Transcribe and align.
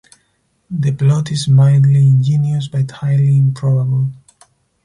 The 0.71 0.93
plot 0.93 1.29
is 1.31 1.47
mildly 1.47 2.07
ingenious 2.07 2.67
but 2.67 2.89
highly 2.89 3.37
improbable. 3.37 4.09